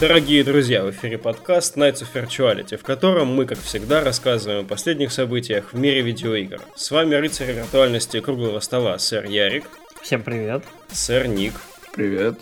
[0.00, 4.68] Дорогие друзья, в эфире подкаст Nights of Virtuality, в котором мы, как всегда, рассказываем о
[4.68, 6.60] последних событиях в мире видеоигр.
[6.76, 9.64] С вами рыцарь виртуальности круглого стола, сэр Ярик.
[10.00, 10.62] Всем привет.
[10.92, 11.54] Сэр Ник.
[11.96, 12.38] Привет.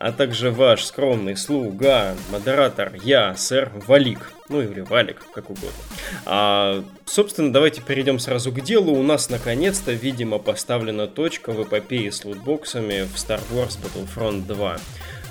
[0.00, 4.32] А также ваш скромный слуга, модератор, я, сэр Валик.
[4.48, 5.70] Ну или Валик, как угодно.
[6.24, 8.92] А, собственно, давайте перейдем сразу к делу.
[8.92, 14.80] У нас наконец-то, видимо, поставлена точка в эпопее с лутбоксами в Star Wars Battlefront 2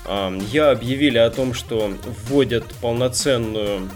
[0.07, 1.91] я объявили о том, что
[2.27, 3.89] вводят полноценную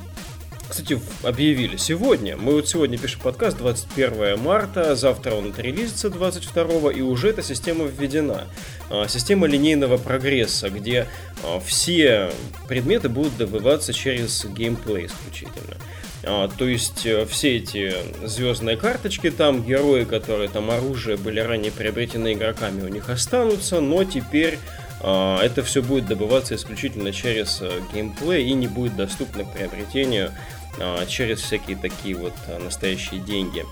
[0.69, 2.37] кстати, объявили сегодня.
[2.37, 7.85] Мы вот сегодня пишем подкаст 21 марта, завтра он отрелизится 22 и уже эта система
[7.85, 8.45] введена.
[8.91, 11.07] А, система линейного прогресса, где
[11.43, 12.31] а, все
[12.67, 15.75] предметы будут добываться через геймплей исключительно.
[16.23, 21.71] А, то есть э, все эти звездные карточки там, герои, которые там оружие были ранее
[21.71, 24.59] приобретены игроками, у них останутся, но теперь
[25.01, 30.31] это все будет добываться исключительно через э, геймплей и не будет доступно к приобретению
[30.77, 33.65] а, через всякие такие вот э, настоящие деньги.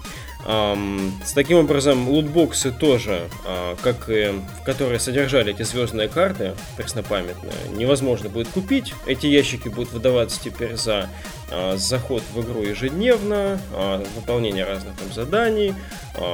[0.48, 4.32] С таким образом, лутбоксы тоже, а, как и
[4.64, 8.94] которые содержали эти звездные карты преснопамятные, невозможно будет купить.
[9.06, 11.10] Эти ящики будут выдаваться теперь за
[11.52, 15.74] а, заход в игру ежедневно, а, выполнение разных там заданий,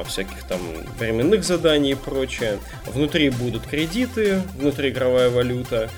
[0.06, 0.60] всяких там
[0.96, 2.58] временных заданий и прочее.
[2.86, 5.90] Внутри будут кредиты, внутриигровая валюта,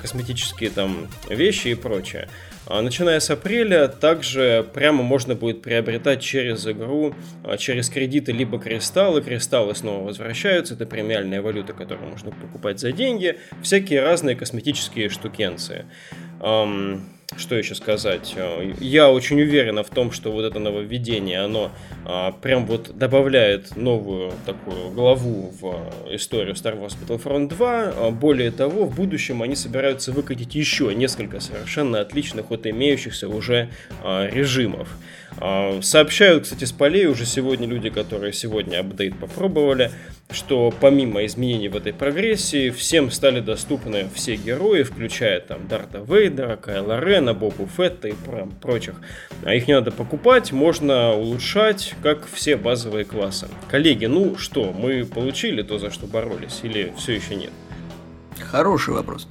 [0.00, 2.28] косметические там вещи и прочее.
[2.66, 8.58] А начиная с апреля, также прямо можно будет приобретать через игру, а, через кредиты либо
[8.58, 9.20] кристаллы.
[9.20, 13.38] Кристаллы снова возвращаются, это премиальная валюта, которую можно покупать за деньги.
[13.62, 15.84] Всякие разные косметические штукенции.
[17.36, 18.34] Что еще сказать?
[18.80, 21.72] Я очень уверен в том, что вот это нововведение, оно
[22.04, 27.92] а, прям вот добавляет новую такую главу в историю Star Wars Battlefront 2.
[27.96, 33.68] А, более того, в будущем они собираются выкатить еще несколько совершенно отличных от имеющихся уже
[34.02, 34.88] а, режимов.
[35.38, 39.90] А, сообщают, кстати, с полей уже сегодня люди, которые сегодня апдейт попробовали,
[40.30, 46.56] что помимо изменений в этой прогрессии, всем стали доступны все герои, включая там Дарта Вейдера,
[46.56, 48.14] Кайла Рена, Бобу Фетта и
[48.60, 48.94] прочих.
[49.44, 53.48] А их не надо покупать, можно улучшать, как все базовые классы.
[53.70, 57.50] Коллеги, ну что, мы получили то, за что боролись, или все еще нет?
[58.38, 59.26] Хороший вопрос.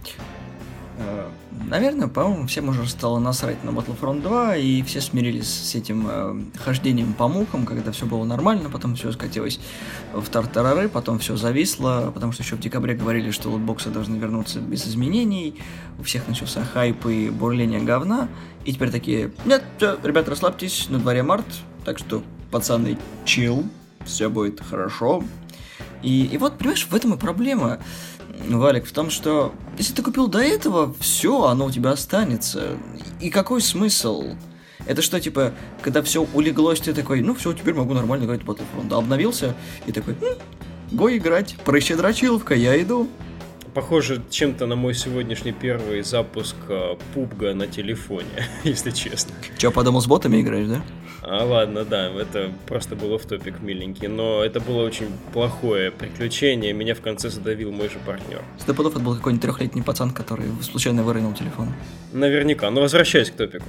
[0.97, 1.29] Э,
[1.67, 6.59] наверное, по-моему, всем уже стало насрать на Battlefront 2, и все смирились с этим э,
[6.59, 9.59] хождением по мухам, когда все было нормально, потом все скатилось
[10.13, 14.59] в тартарары, потом все зависло, потому что еще в декабре говорили, что лутбоксы должны вернуться
[14.59, 15.59] без изменений,
[15.97, 18.29] у всех начался хайп и бурление говна,
[18.65, 21.45] и теперь такие, нет, все, ребята, расслабьтесь, на дворе март,
[21.85, 22.21] так что,
[22.51, 23.65] пацаны, чил,
[24.05, 25.23] все будет хорошо.
[26.03, 27.79] И, и вот, понимаешь, в этом и проблема.
[28.49, 32.77] Валик, в том, что если ты купил до этого, все, оно у тебя останется.
[33.21, 34.35] И какой смысл?
[34.85, 38.49] Это что, типа, когда все улеглось, ты такой, ну все, теперь могу нормально играть в
[38.49, 38.93] Battlefront.
[38.93, 39.55] Обновился
[39.85, 43.07] и такой, хм, го играть, прыща дрочиловка, я иду.
[43.73, 48.27] Похоже чем-то на мой сегодняшний первый запуск э, пубга на телефоне,
[48.63, 49.33] если честно.
[49.57, 50.83] Че, подумал, с ботами играешь, да?
[51.23, 56.73] А, ладно, да, это просто был в топик миленький, но это было очень плохое приключение,
[56.73, 58.41] меня в конце задавил мой же партнер.
[58.59, 61.69] Стопудов это был какой-нибудь трехлетний пацан, который случайно выронил телефон.
[62.11, 63.65] Наверняка, но возвращаясь к топику.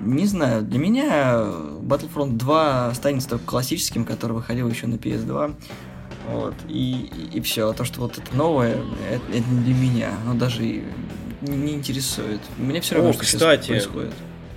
[0.00, 1.44] Не знаю, для меня
[1.80, 5.54] Battlefront 2 останется только классическим, который выходил еще на PS2.
[6.30, 7.70] Вот, и, и, и все.
[7.70, 8.76] А то, что вот это новое,
[9.10, 10.10] это, это не для меня.
[10.24, 10.82] Оно даже не,
[11.42, 12.40] не интересует.
[12.56, 14.14] Мне все равно, О, что кстати, происходит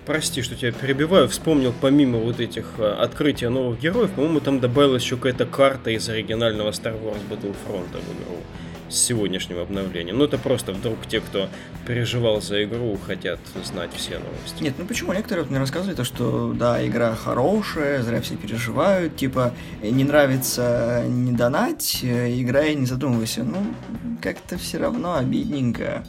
[0.08, 5.04] прости, что тебя перебиваю, вспомнил помимо вот этих э, открытия новых героев, по-моему, там добавилась
[5.04, 8.42] еще какая-то карта из оригинального Star Wars Battlefront в игру
[8.90, 10.18] с сегодняшним обновлением.
[10.18, 11.50] Ну, это просто вдруг те, кто
[11.86, 14.62] переживал за игру, хотят знать все новости.
[14.62, 15.14] Нет, ну почему?
[15.14, 21.04] Некоторые вот мне рассказывали то, что да, игра хорошая, зря все переживают, типа, не нравится
[21.08, 23.44] не донать, э, играй, не задумывайся.
[23.44, 23.74] Ну,
[24.22, 26.06] как-то все равно обидненько.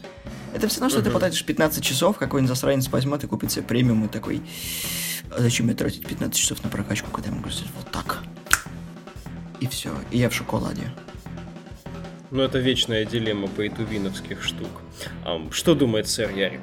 [0.55, 1.05] Это все равно, что uh-huh.
[1.05, 4.43] ты потратишь 15 часов, какой-нибудь засранец возьмет и купит себе премиум и такой,
[5.31, 8.23] а зачем мне тратить 15 часов на прокачку, когда я могу сделать вот так?
[9.61, 10.91] И все, и я в шоколаде.
[12.31, 14.69] Ну, это вечная дилемма пейтувиновских штук.
[15.25, 16.61] А, что думает сэр Ярик?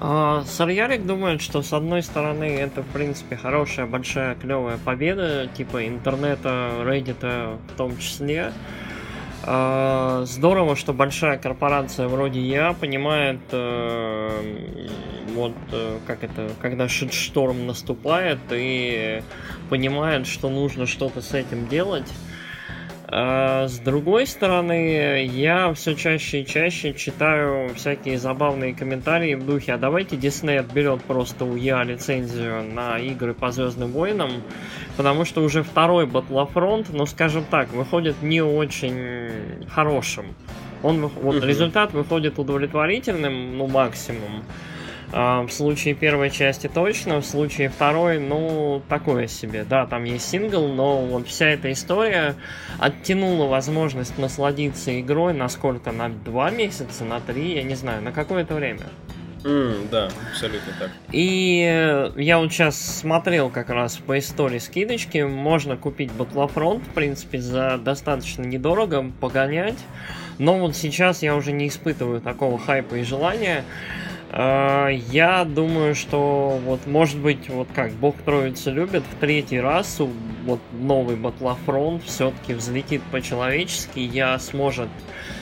[0.00, 5.48] А, сэр Ярик думает, что с одной стороны это, в принципе, хорошая, большая, клевая победа,
[5.56, 8.52] типа интернета, Reddit в том числе.
[9.44, 14.88] А, здорово, что большая корпорация вроде я понимает, э,
[15.34, 19.22] вот э, как это, когда шторм наступает и
[19.70, 22.06] понимает, что нужно что-то с этим делать.
[23.14, 29.74] А с другой стороны, я все чаще и чаще читаю всякие забавные комментарии в духе,
[29.74, 34.30] а давайте Дисней отберет просто у Я лицензию на игры по Звездным войнам,
[34.96, 40.34] потому что уже второй Battlefront, ну скажем так, выходит не очень хорошим.
[40.82, 44.42] Он, вот, результат выходит удовлетворительным, ну максимум.
[45.12, 49.64] В случае первой части точно, в случае второй, ну, такое себе.
[49.64, 52.34] Да, там есть сингл, но вот вся эта история
[52.78, 55.92] оттянула возможность насладиться игрой на сколько?
[55.92, 58.86] На два месяца, на три, я не знаю, на какое-то время.
[59.44, 60.90] Mm, да, абсолютно так.
[61.10, 65.18] И я вот сейчас смотрел как раз по истории скидочки.
[65.18, 69.78] Можно купить Battlefront, в принципе, за достаточно недорого, погонять.
[70.38, 73.64] Но вот сейчас я уже не испытываю такого хайпа и желания.
[74.34, 80.00] А, я думаю, что вот может быть, вот как Бог Троица любит, в третий раз
[80.46, 84.88] вот новый Батлофронт все-таки взлетит по-человечески, я сможет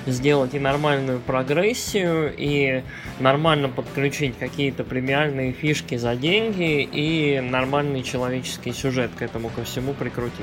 [0.07, 2.83] сделать и нормальную прогрессию, и
[3.21, 9.95] нормально подключить какие-то премиальные фишки за деньги, и нормальный человеческий сюжет к этому ко всему
[9.95, 10.41] прикрутить.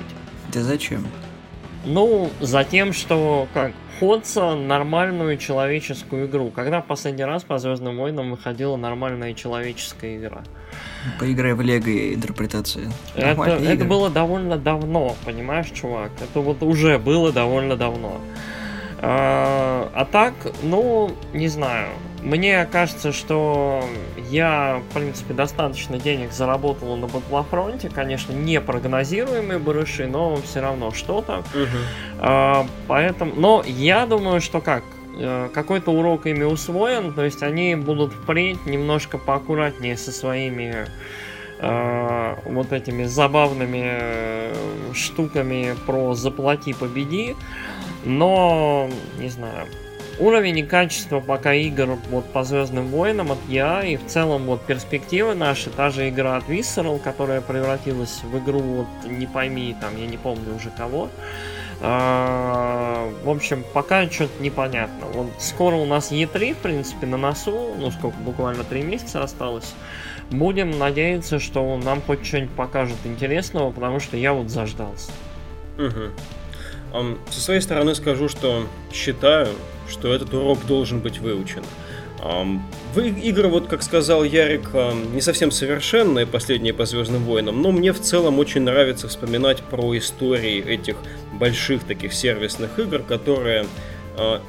[0.54, 1.06] Да зачем?
[1.86, 6.52] Ну, за тем, что как Ходса нормальную человеческую игру.
[6.52, 10.44] Когда в последний раз по Звездным войнам выходила нормальная человеческая игра?
[11.20, 12.92] Поиграй в Лего и интерпретации.
[13.16, 16.12] Это, это было довольно давно, понимаешь, чувак?
[16.22, 18.22] Это вот уже было довольно давно.
[19.00, 21.90] А, а так, ну, не знаю.
[22.22, 23.84] Мне кажется, что
[24.30, 27.90] я, в принципе, достаточно денег заработал на Батлофронте.
[27.90, 31.40] Конечно, не прогнозируемые барыши, но все равно что-то.
[31.40, 31.78] Угу.
[32.20, 34.84] А, поэтому, но я думаю, что как,
[35.18, 40.88] э, какой-то урок ими усвоен, то есть они будут впредь немножко поаккуратнее со своими
[41.60, 44.54] э, вот этими забавными э,
[44.94, 47.36] штуками про заплати победи.
[48.06, 48.90] Но,
[49.20, 49.68] не знаю,
[50.20, 54.62] уровень и качество пока игр вот по Звездным войнам от я и в целом вот
[54.66, 59.98] перспективы наши, та же игра от Visceral, которая превратилась в игру вот не пойми, там,
[59.98, 61.10] я не помню уже кого.
[61.80, 65.06] А, в общем, пока что-то непонятно.
[65.14, 69.76] Вот скоро у нас E3, в принципе, на носу, ну сколько, буквально три месяца осталось.
[70.32, 75.12] Будем надеяться, что нам хоть что-нибудь покажут интересного, потому что я вот заждался.
[75.78, 76.12] Угу.
[77.30, 79.48] Со своей стороны скажу, что считаю,
[79.90, 81.64] что этот урок должен быть выучен.
[82.96, 84.70] Игры, вот как сказал Ярик,
[85.14, 89.96] не совсем совершенные, последние по Звездным войнам, но мне в целом очень нравится вспоминать про
[89.98, 90.98] истории этих
[91.34, 93.68] больших таких сервисных игр, которые
[94.18, 94.42] а,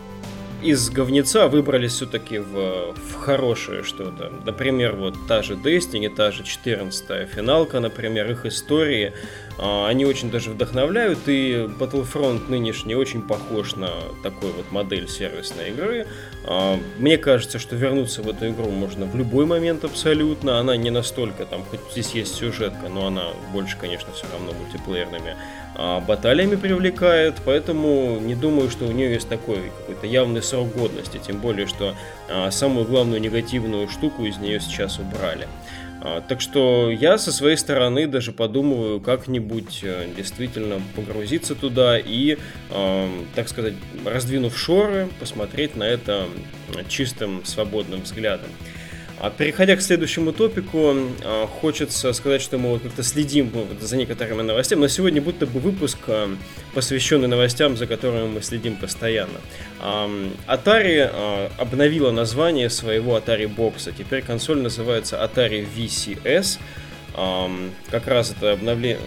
[0.62, 4.32] из говнеца выбрались все-таки в, в хорошее что-то.
[4.44, 9.12] Например, вот та же Destiny, та же 14 финалка, например, их истории,
[9.58, 13.90] они очень даже вдохновляют, и Battlefront нынешний очень похож на
[14.22, 16.06] такой вот модель сервисной игры.
[16.46, 20.90] А, мне кажется, что вернуться в эту игру можно в любой момент абсолютно, она не
[20.90, 25.36] настолько, там, хоть здесь есть сюжетка, но она больше, конечно, все равно мультиплеерными
[25.67, 31.20] а, баталиями привлекает, поэтому не думаю, что у нее есть такой какой-то явный срок годности,
[31.24, 31.94] тем более, что
[32.28, 35.46] а, самую главную негативную штуку из нее сейчас убрали.
[36.02, 42.38] А, так что я со своей стороны даже подумываю как-нибудь э, действительно погрузиться туда и,
[43.34, 46.26] так сказать, раздвинув шоры, посмотреть на это
[46.88, 48.50] чистым свободным взглядом.
[49.20, 50.94] А переходя к следующему топику,
[51.24, 55.58] а, хочется сказать, что мы вот как-то следим за некоторыми новостями, но сегодня будто бы
[55.58, 56.30] выпуск, а,
[56.74, 59.38] посвященный новостям, за которыми мы следим постоянно.
[60.46, 63.92] Atari обновила название своего Atari бокса.
[63.92, 66.58] Теперь консоль называется Atari VCS.
[67.90, 68.98] Как раз это обновление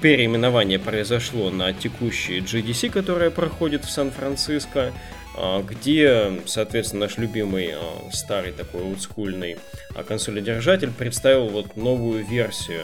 [0.00, 4.92] переименование произошло на текущий GDC, которая проходит в Сан-Франциско.
[5.40, 9.56] А, где, соответственно, наш любимый а, старый такой олдскульный
[9.94, 12.80] а, консоледержатель представил вот новую версию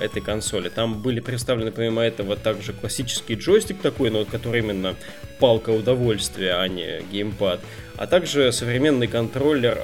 [0.00, 0.68] этой консоли.
[0.68, 4.94] Там были представлены, помимо этого, также классический джойстик такой, но вот который именно
[5.38, 7.60] палка удовольствия, а не геймпад.
[7.96, 9.80] А также современный контроллер,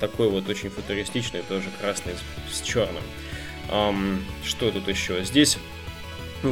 [0.00, 2.14] такой вот очень футуристичный, тоже красный
[2.50, 3.02] с черным.
[4.44, 5.22] Что тут еще?
[5.24, 5.79] Здесь ну,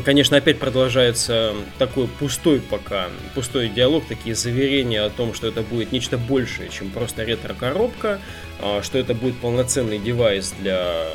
[0.04, 5.92] конечно, опять продолжается такой пустой пока, пустой диалог, такие заверения о том, что это будет
[5.92, 8.20] нечто большее, чем просто ретро-коробка,
[8.60, 11.06] а, что это будет полноценный девайс для,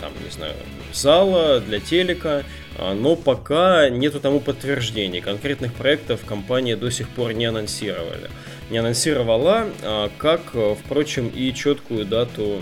[0.00, 0.54] там, не знаю,
[0.92, 2.44] зала, для телека,
[2.78, 5.20] а, но пока нету тому подтверждений.
[5.20, 8.30] Конкретных проектов компания до сих пор не анонсировали.
[8.70, 10.54] Не анонсировала, а, как,
[10.84, 12.60] впрочем, и четкую дату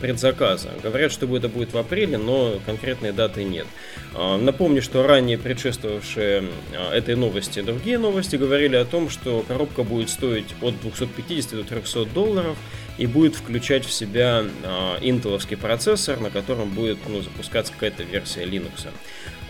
[0.00, 0.70] предзаказа.
[0.82, 3.66] Говорят, что это будет в апреле, но конкретной даты нет.
[4.14, 6.44] Напомню, что ранее предшествовавшие
[6.92, 12.06] этой новости другие новости говорили о том, что коробка будет стоить от 250 до 300
[12.06, 12.56] долларов,
[12.98, 18.44] и будет включать в себя э, интеловский процессор, на котором будет ну, запускаться какая-то версия
[18.44, 18.88] Linux.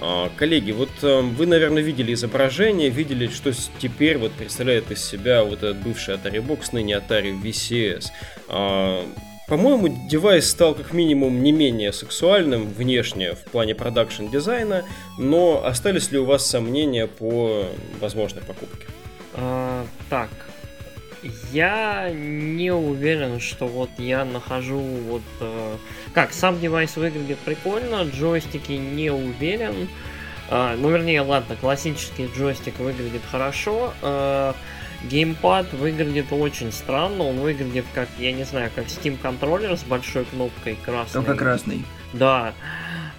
[0.00, 5.44] Э, коллеги, вот э, вы, наверное, видели изображение, видели, что теперь вот представляет из себя
[5.44, 8.10] вот этот бывший Atari Box, ныне Atari VCS.
[9.48, 14.84] По-моему, девайс стал как минимум не менее сексуальным внешне в плане продакшн дизайна,
[15.18, 17.66] но остались ли у вас сомнения по
[18.00, 18.86] возможной покупке?
[19.34, 20.30] А, так,
[21.52, 25.22] я не уверен, что вот я нахожу вот...
[25.40, 25.76] Э,
[26.14, 29.88] как, сам девайс выглядит прикольно, джойстики не уверен.
[30.50, 33.92] Э, ну, вернее, ладно, классический джойстик выглядит хорошо.
[34.02, 34.52] Э,
[35.04, 40.24] геймпад выглядит очень странно, он выглядит как, я не знаю, как Steam контроллер с большой
[40.24, 41.24] кнопкой красной.
[41.24, 41.84] Только красный.
[42.12, 42.54] Да.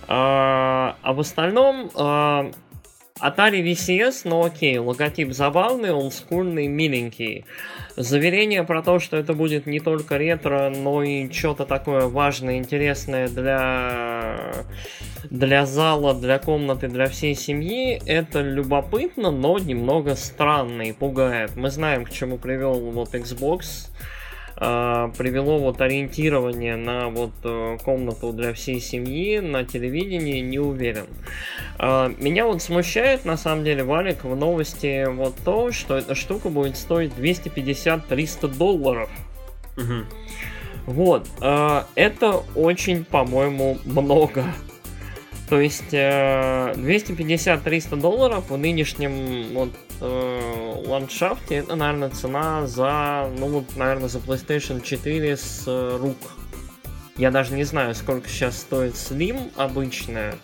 [0.08, 1.92] А, а в остальном...
[1.96, 2.52] А,
[3.20, 7.46] Atari VCS, ну окей, логотип забавный, он скульный, миленький.
[7.96, 13.28] Заверение про то, что это будет не только ретро, но и что-то такое важное, интересное
[13.28, 14.66] для,
[15.32, 21.56] для зала, для комнаты, для всей семьи, это любопытно, но немного странно и пугает.
[21.56, 23.90] Мы знаем, к чему привел вот Xbox
[24.58, 31.06] привело вот ориентирование на вот э, комнату для всей семьи на телевидении, не уверен.
[31.78, 36.50] Э, меня вот смущает, на самом деле, Валик, в новости вот то, что эта штука
[36.50, 39.10] будет стоить 250-300 долларов.
[39.78, 40.06] Угу.
[40.88, 44.44] Вот, э, это очень, по-моему, много.
[45.50, 49.70] То есть э, 250-300 долларов в нынешнем вот,
[50.01, 56.18] э, ландшафте это, наверное, цена за, ну вот, наверное, за PlayStation 4 с э, рук.
[57.16, 60.36] Я даже не знаю, сколько сейчас стоит Slim обычная.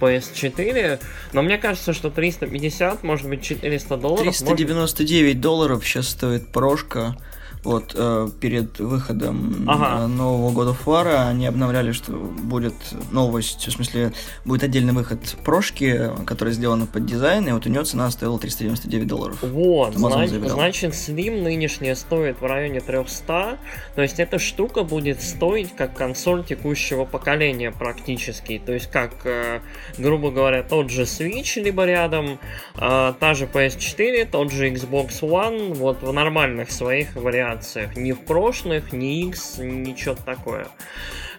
[0.00, 1.00] PS4,
[1.32, 4.36] но мне кажется, что 350, может быть 400 долларов.
[4.36, 5.40] 399 может...
[5.40, 7.16] долларов сейчас стоит прошка
[7.64, 10.04] вот э, перед выходом ага.
[10.04, 12.74] Э, нового года Фара они обновляли, что будет
[13.10, 14.12] новость, в смысле,
[14.44, 19.06] будет отдельный выход прошки, который сделан под дизайн, и вот у нее цена стоила 399
[19.06, 19.38] долларов.
[19.42, 23.58] Вот, значит, значит, Slim нынешняя стоит в районе 300,
[23.94, 29.60] то есть эта штука будет стоить как консоль текущего поколения практически, то есть как, э,
[29.98, 32.38] грубо говоря, тот же Switch либо рядом,
[32.76, 37.96] э, та же PS4, тот же Xbox One, вот в нормальных своих вариантах вариациях.
[37.96, 40.68] Ни в прошках, ни X, ничего такое.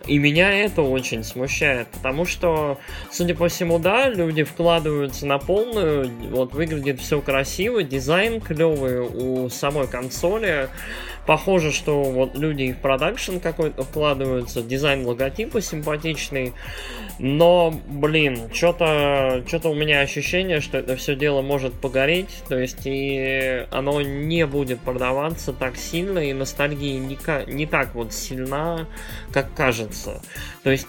[0.08, 2.80] И меня это очень смущает, потому что,
[3.12, 9.50] судя по всему, да, люди вкладываются на полную, вот выглядит все красиво, дизайн клевый у
[9.50, 10.70] самой консоли,
[11.30, 16.54] Похоже, что вот люди и в продакшн какой-то вкладываются, дизайн логотипа симпатичный,
[17.20, 22.82] но, блин, что-то что у меня ощущение, что это все дело может погореть, то есть
[22.86, 27.16] и оно не будет продаваться так сильно, и ностальгия не,
[27.54, 28.88] не так вот сильна,
[29.32, 30.24] как кажется.
[30.64, 30.88] То есть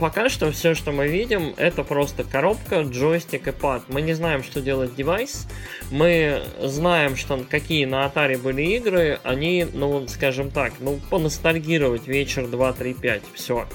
[0.00, 3.82] пока что все, что мы видим, это просто коробка, джойстик и пад.
[3.88, 5.46] Мы не знаем, что делать девайс.
[5.90, 9.20] Мы знаем, что какие на Atari были игры.
[9.22, 13.22] Они, ну, скажем так, ну, поностальгировать вечер 2, 3, 5.
[13.34, 13.66] Все.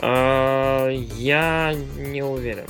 [0.00, 2.66] Я не уверен.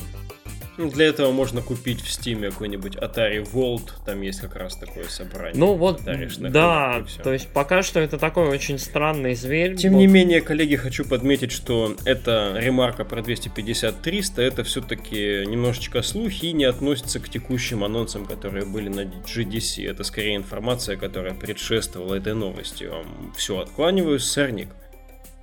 [0.80, 5.04] Ну, для этого можно купить в Steam какой-нибудь Atari Vault, там есть как раз такое
[5.08, 5.52] собрание.
[5.54, 9.76] Ну вот, да, то есть пока что это такой очень странный зверь.
[9.76, 16.46] Тем не менее, коллеги, хочу подметить, что эта ремарка про 250-300, это все-таки немножечко слухи
[16.46, 19.86] и не относится к текущим анонсам, которые были на GDC.
[19.86, 22.84] Это скорее информация, которая предшествовала этой новости.
[22.84, 24.68] Вам все откланиваюсь, сорник.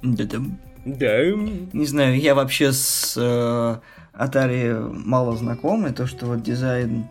[0.01, 0.39] Да-да.
[0.84, 1.22] Да.
[1.25, 3.79] Не знаю, я вообще с э,
[4.18, 4.74] Atari
[5.06, 7.06] мало знакомы, то, что вот дизайн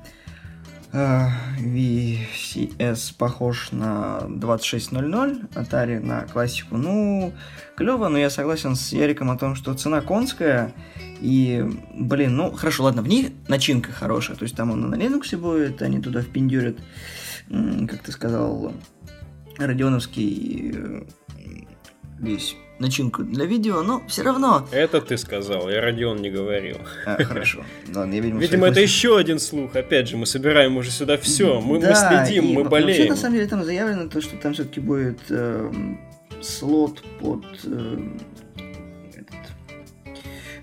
[0.93, 1.29] э,
[1.61, 7.33] VCS похож на 2600, Atari на классику, ну,
[7.77, 10.75] клево, но я согласен с Яриком о том, что цена конская,
[11.21, 15.37] и, блин, ну, хорошо, ладно, в них начинка хорошая, то есть там он на Linux
[15.37, 16.79] будет, они туда впендюрят,
[17.49, 18.73] как ты сказал,
[19.59, 21.03] Родионовский э,
[22.19, 24.67] весь начинку для видео, но все равно.
[24.71, 26.79] Это ты сказал, я Родион не говорил.
[27.07, 27.65] А, хорошо.
[27.95, 29.77] Ладно, я, видимо, видимо это еще один слух.
[29.77, 31.61] Опять же, мы собираем уже сюда все.
[31.61, 32.99] Мы, да, мы следим, и, мы болеем.
[32.99, 35.73] Вообще, на самом деле, там заявлено то, что там все-таки будет э,
[36.43, 37.99] слот под, э,
[39.15, 39.37] этот,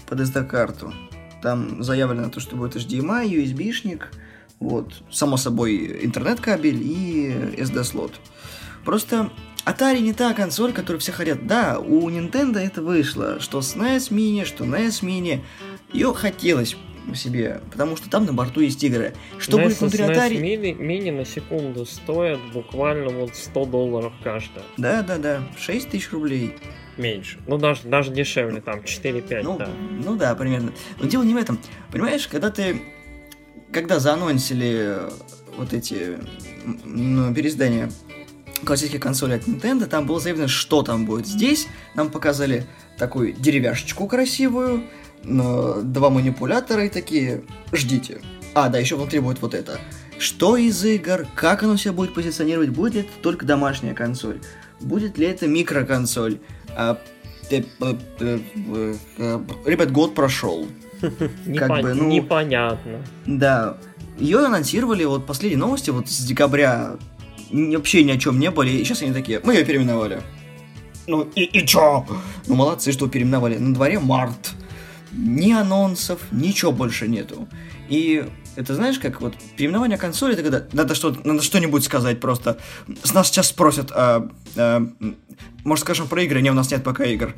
[0.08, 0.94] под SD-карту.
[1.42, 4.04] Там заявлено то, что будет HDMI, USB-шник,
[4.60, 8.14] вот, само собой, интернет-кабель и SD-слот.
[8.86, 9.30] Просто
[9.66, 11.48] Atari не та консоль, которую все хотят.
[11.48, 15.42] Да, у Nintendo это вышло, что SNES Mini, что NES Mini.
[15.94, 16.76] Ее хотелось
[17.16, 19.14] себе, потому что там на борту есть игры.
[19.38, 20.42] Что NES будет внутри и SNES Atari?
[20.42, 24.66] Mini, мини на секунду стоят буквально вот 100 долларов каждая.
[24.78, 26.56] Да, да, да, 6 тысяч рублей.
[26.98, 27.40] Меньше.
[27.48, 29.70] Ну, даже, даже дешевле, там, 4-5, Ну, да.
[30.04, 30.74] ну да, примерно.
[31.00, 31.58] Но дело не в этом.
[31.92, 32.82] Понимаешь, когда ты...
[33.72, 35.00] Когда заанонсили
[35.58, 36.20] вот эти
[36.84, 37.90] ну, переиздания
[38.64, 41.28] классических консолей от Nintendo, там было заявлено, что там будет.
[41.28, 42.66] Здесь нам показали
[42.98, 44.84] такую деревяшечку красивую,
[45.24, 48.22] два манипулятора и такие, ждите.
[48.54, 49.80] А, да, еще внутри будет вот это.
[50.20, 54.40] Что из игр, как оно себя будет позиционировать, будет ли это только домашняя консоль,
[54.80, 56.38] будет ли это микроконсоль.
[56.76, 57.00] А,
[57.50, 58.40] э, э,
[59.18, 60.68] э, Ребят, год прошел.
[61.46, 63.00] Непон- бы, ну- Непонятно.
[63.26, 63.78] Да.
[64.20, 66.98] Ее анонсировали, вот последние новости, вот с декабря
[67.54, 70.22] вообще ни о чем не были, и сейчас они такие, мы ее переименовали.
[71.08, 72.06] Ну и, и чё?
[72.48, 73.58] Ну молодцы, что переименовали.
[73.58, 74.52] На дворе март.
[75.12, 77.48] Ни анонсов, ничего больше нету.
[77.90, 82.58] И это знаешь, как вот переименование консоли, это когда надо, что, надо что-нибудь сказать просто.
[83.04, 84.88] С нас сейчас спросят, а, а,
[85.64, 86.42] может скажем про игры?
[86.42, 87.36] Не, у нас нет пока игр.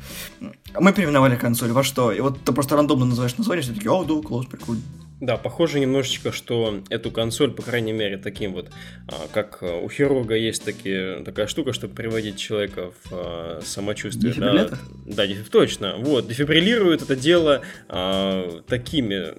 [0.78, 2.12] Мы переименовали консоль, во что?
[2.12, 4.82] И вот ты просто рандомно называешь название, все такие, о, да, класс, прикольно.
[5.18, 8.68] Да, похоже немножечко, что эту консоль, по крайней мере, таким вот,
[9.08, 14.34] а, как а, у хирурга есть такие, такая штука, чтобы приводить человека в а, самочувствие.
[14.34, 14.78] Да, Дефибриллятор?
[15.06, 15.94] да, дефиб- точно.
[15.96, 19.32] Вот, дефибриллирует это дело а, такими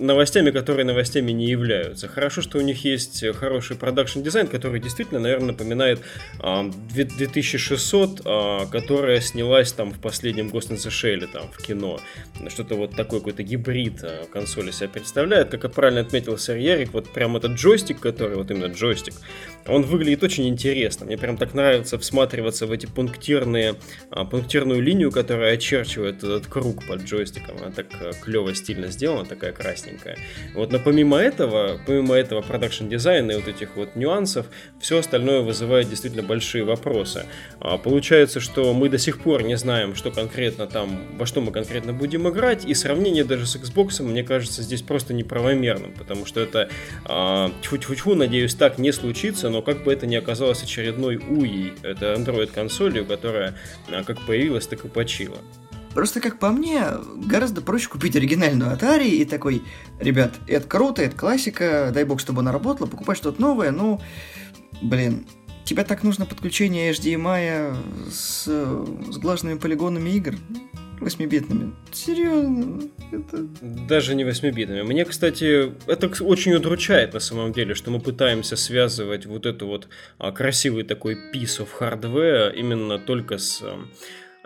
[0.00, 2.08] новостями, которые новостями не являются.
[2.08, 6.00] Хорошо, что у них есть хороший продакшн дизайн, который действительно, наверное, напоминает
[6.40, 12.00] а, 2600, а, которая снялась там в последнем Ghost in the Shell там в кино.
[12.48, 14.02] Что-то вот такой какой-то гибрид
[14.32, 15.50] консоли себя представляет.
[15.50, 19.14] Как и правильно отметил сэр Ярик, вот прям этот джойстик, который, вот именно джойстик,
[19.66, 21.06] он выглядит очень интересно.
[21.06, 23.76] Мне прям так нравится всматриваться в эти пунктирные,
[24.10, 27.56] а, пунктирную линию, которая очерчивает этот круг под джойстиком.
[27.60, 27.86] Она так
[28.20, 30.18] клево, стильно сделана, такая красненькая.
[30.54, 34.46] Вот, но помимо этого, помимо этого продакшн дизайна и вот этих вот нюансов,
[34.80, 37.26] все остальное вызывает действительно большие вопросы.
[37.60, 41.52] А, Получается, что мы до сих пор не знаем, что конкретно там, во что мы
[41.52, 46.40] конкретно будем играть, и сравнение даже с Xbox, мне кажется, здесь просто неправомерным, потому что
[46.40, 46.68] это,
[47.04, 52.14] а, тьфу-тьфу-тьфу, надеюсь, так не случится, но как бы это ни оказалось очередной УИ, это
[52.14, 53.54] Android-консолью, которая
[53.88, 55.36] а, как появилась, так и почила.
[55.94, 56.84] Просто, как по мне,
[57.16, 59.62] гораздо проще купить оригинальную Atari и такой,
[60.00, 64.00] ребят, это круто, это классика, дай бог, чтобы она работала, покупать что-то новое, ну,
[64.80, 65.26] блин,
[65.64, 67.76] тебе так нужно подключение HDMI
[68.10, 70.34] с э, сглаженными полигонами игр,
[71.02, 71.74] 8-битными.
[71.92, 72.88] Серьезно?
[73.10, 73.46] Это...
[73.88, 74.82] Даже не 8-битными.
[74.82, 79.88] Мне, кстати, это очень удручает на самом деле, что мы пытаемся связывать вот эту вот
[80.18, 83.78] а, красивый такой piece of hardware именно только с а,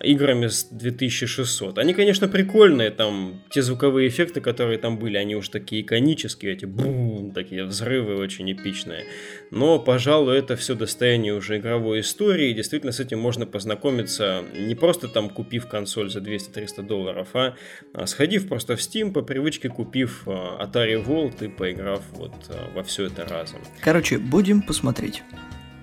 [0.03, 1.79] играми с 2600.
[1.79, 6.67] Они, конечно, прикольные, там, те звуковые эффекты, которые там были, они уж такие иконические, эти
[6.67, 9.05] бум, такие взрывы очень эпичные.
[9.51, 14.75] Но, пожалуй, это все достояние уже игровой истории, и действительно с этим можно познакомиться не
[14.75, 17.55] просто там купив консоль за 200-300 долларов, а
[17.93, 22.71] а, сходив просто в Steam, по привычке купив а, Atari Volt и поиграв вот а,
[22.75, 23.61] во все это разом.
[23.81, 25.23] Короче, будем посмотреть.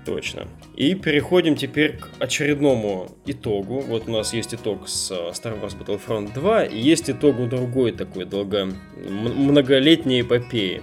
[0.05, 0.47] Точно.
[0.75, 3.79] И переходим теперь к очередному итогу.
[3.79, 7.93] Вот у нас есть итог с а, Star Wars Battlefront 2, и есть итогу другой
[7.93, 10.81] такой долго многолетней эпопеи.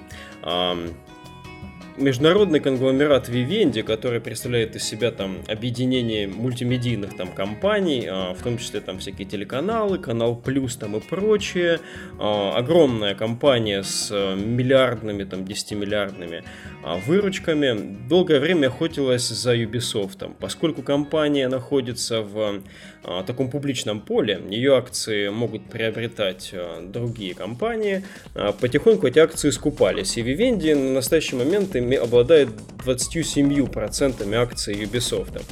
[2.00, 8.56] Международный конгломерат Vivendi, который представляет из себя там объединение мультимедийных там компаний, а, в том
[8.56, 11.78] числе там всякие телеканалы, Канал Плюс там и прочее,
[12.18, 16.42] а, огромная компания с а, миллиардными, там 10-миллиардными
[16.82, 22.62] а, выручками, долгое время охотилась за Ubisoft, поскольку компания находится в
[23.26, 28.04] таком публичном поле, ее акции могут приобретать другие компании,
[28.60, 32.48] потихоньку эти акции скупались, и Vivendi на настоящий момент име- обладает
[32.84, 35.42] 27% акций Ubisoft.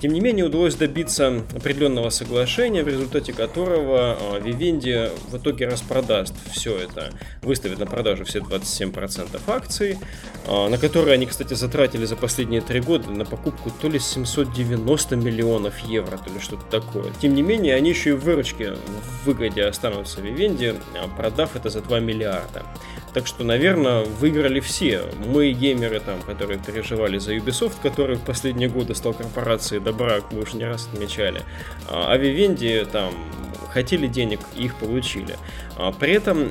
[0.00, 6.34] Тем не менее, удалось добиться определенного соглашения, в результате которого а, Vivendi в итоге распродаст
[6.50, 9.98] все это, выставит на продажу все 27% акций,
[10.46, 15.16] а, на которые они, кстати, затратили за последние три года на покупку то ли 790
[15.16, 17.10] миллионов евро, то ли что-то такое.
[17.20, 21.70] Тем не менее, они еще и в выручке в выгоде останутся Vivendi, а, продав это
[21.70, 22.64] за 2 миллиарда.
[23.16, 25.04] Так что, наверное, выиграли все.
[25.24, 30.42] Мы, геймеры, там, которые переживали за Ubisoft, который в последние годы стал корпорацией добра, мы
[30.42, 31.40] уже не раз отмечали.
[31.88, 33.14] А а Vivendi там
[33.72, 35.38] хотели денег, их получили.
[35.78, 36.50] А При этом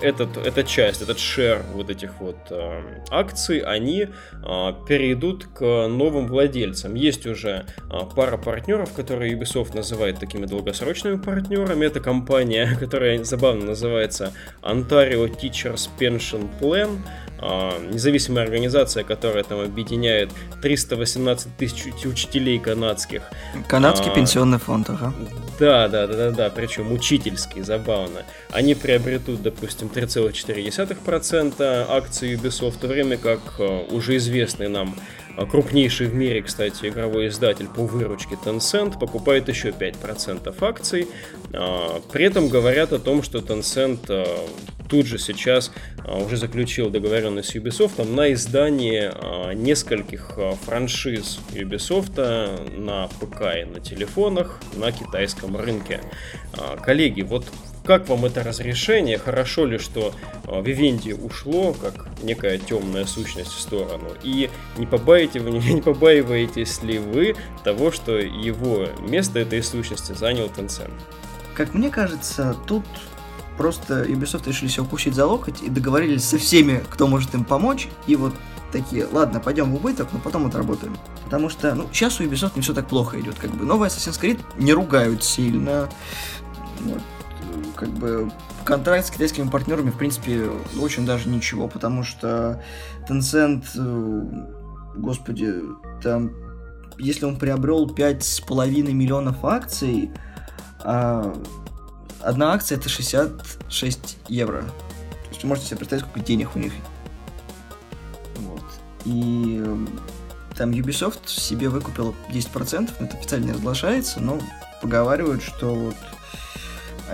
[0.00, 6.26] этот, эта часть, этот шер вот этих вот э, акций, они э, перейдут к новым
[6.26, 6.94] владельцам.
[6.94, 11.86] Есть уже э, пара партнеров, которые Ubisoft называет такими долгосрочными партнерами.
[11.86, 16.98] Это компания, которая забавно называется Ontario Teachers Pension Plan.
[17.46, 20.30] А, независимая организация, которая там объединяет
[20.62, 23.22] 318 тысяч учителей канадских.
[23.68, 25.12] Канадский а, пенсионный фонд, ага.
[25.58, 28.22] Да, да, да, да, да, причем учительский, забавно.
[28.50, 29.42] Они приобретут,
[29.92, 34.94] допустим, 3,4% акций Ubisoft, в то время как а, уже известный нам
[35.36, 41.08] а крупнейший в мире, кстати, игровой издатель по выручке Tencent покупает еще 5% акций.
[41.52, 44.28] А, при этом говорят о том, что Tencent
[44.88, 45.72] тут же сейчас
[46.06, 49.12] уже заключил договоренность с Ubisoft на издание
[49.54, 56.00] нескольких франшиз Ubisoft на ПК и на телефонах на китайском рынке.
[56.82, 57.46] Коллеги, вот
[57.84, 59.18] как вам это разрешение?
[59.18, 60.14] Хорошо ли, что
[60.48, 64.08] Вивенди ушло, как некая темная сущность в сторону?
[64.22, 70.92] И не, побаите, не побаиваетесь ли вы того, что его место этой сущности занял Tencent?
[71.54, 72.84] Как мне кажется, тут
[73.58, 77.88] просто Ubisoft решили себя укусить за локоть и договорились со всеми, кто может им помочь,
[78.06, 78.34] и вот
[78.72, 80.96] такие, ладно, пойдем в убыток, но потом отработаем.
[81.24, 83.64] Потому что, ну, сейчас у Ubisoft не все так плохо идет, как бы.
[83.64, 85.88] Новый Assassin's Creed не ругают сильно.
[86.80, 87.00] Вот
[87.76, 88.30] как бы
[88.64, 92.62] контракт с китайскими партнерами, в принципе, очень даже ничего, потому что
[93.08, 95.54] Tencent, э, господи,
[96.02, 96.32] там,
[96.98, 100.10] если он приобрел 5,5 миллионов акций,
[100.80, 101.34] а
[102.20, 104.62] одна акция это 66 евро.
[104.62, 106.72] То есть вы можете себе представить, сколько денег у них.
[108.36, 108.64] Вот.
[109.04, 109.86] И э,
[110.56, 114.38] там Ubisoft себе выкупил 10%, это официально не разглашается, но
[114.80, 115.96] поговаривают, что вот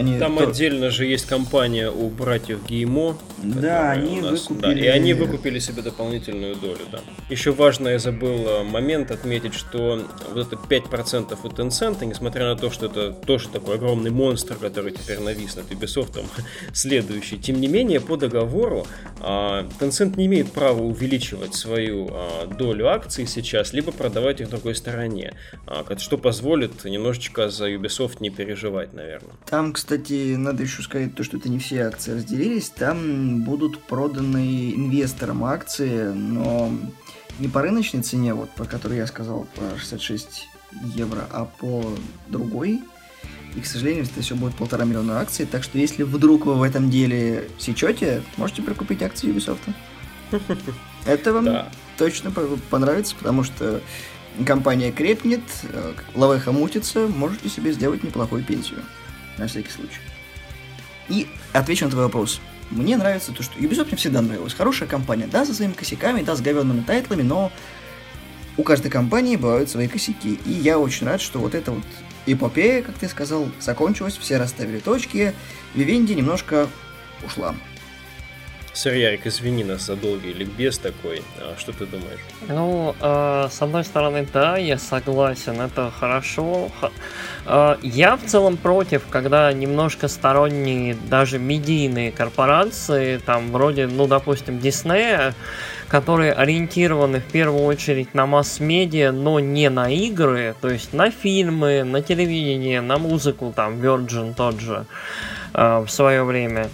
[0.00, 0.48] они Там то...
[0.48, 3.16] отдельно же есть компания у братьев Геймо.
[3.42, 4.74] Да, они нас, выкупили...
[4.74, 7.00] Да, и они выкупили себе дополнительную долю, да.
[7.28, 12.56] Еще важно, я забыл э, момент отметить, что вот это 5% у Tencent, несмотря на
[12.56, 16.22] то, что это тоже такой огромный монстр, который теперь навис над Ubisoft,
[16.72, 18.86] следующий, тем не менее, по договору
[19.20, 24.50] а, Tencent не имеет права увеличивать свою а, долю акций сейчас, либо продавать их в
[24.50, 25.34] другой стороне,
[25.66, 29.32] а, что позволит немножечко за Ubisoft не переживать, наверное.
[29.46, 32.70] Там, кстати, надо еще сказать то, что это не все акции разделились.
[32.70, 36.72] Там будут проданы инвесторам акции, но
[37.38, 40.48] не по рыночной цене, вот по которой я сказал, по 66
[40.94, 41.84] евро, а по
[42.28, 42.82] другой.
[43.56, 45.44] И, к сожалению, это все будет полтора миллиона акций.
[45.44, 49.58] Так что, если вдруг вы в этом деле сечете, можете прикупить акции Ubisoft.
[51.06, 51.68] Это вам да.
[51.98, 52.30] точно
[52.70, 53.80] понравится, потому что
[54.46, 58.80] компания крепнет, э, лавеха мутится, можете себе сделать неплохую пенсию
[59.38, 60.00] на всякий случай.
[61.08, 62.40] И отвечу на твой вопрос.
[62.70, 64.54] Мне нравится то, что Ubisoft мне всегда нравилась.
[64.54, 67.50] Хорошая компания, да, со своими косяками, да, с говенными тайтлами, но
[68.56, 70.38] у каждой компании бывают свои косяки.
[70.44, 71.84] И я очень рад, что вот эта вот
[72.26, 75.34] эпопея, как ты сказал, закончилась, все расставили точки,
[75.74, 76.68] Вивенди немножко
[77.24, 77.54] ушла.
[78.72, 81.22] Сэр Ярик, извини нас за долгий ликбез такой.
[81.38, 82.20] А что ты думаешь?
[82.48, 86.70] Ну, э, с одной стороны, да, я согласен, это хорошо.
[87.46, 94.60] Э, я в целом против, когда немножко сторонние, даже медийные корпорации, там вроде, ну, допустим,
[94.60, 95.34] Диснея,
[95.88, 101.82] которые ориентированы в первую очередь на масс-медиа, но не на игры, то есть на фильмы,
[101.82, 104.86] на телевидение, на музыку, там Virgin тот же
[105.54, 106.68] э, в свое время.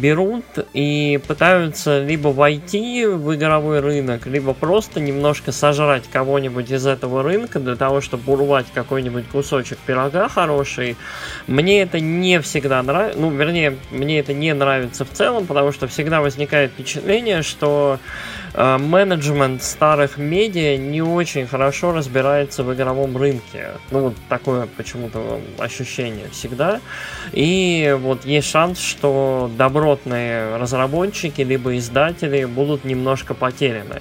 [0.00, 7.22] Берут и пытаются либо войти в игровой рынок, либо просто немножко сожрать кого-нибудь из этого
[7.22, 10.96] рынка для того, чтобы урвать какой-нибудь кусочек пирога хороший.
[11.46, 15.86] Мне это не всегда нравится, ну, вернее, мне это не нравится в целом, потому что
[15.86, 23.68] всегда возникает впечатление, что Э, менеджмент старых медиа не очень хорошо разбирается в игровом рынке.
[23.90, 26.80] Ну, вот такое почему-то ощущение всегда.
[27.32, 34.00] И вот есть шанс, что добротные разработчики либо издатели будут немножко потеряны.